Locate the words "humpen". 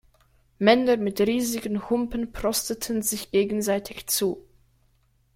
1.91-2.31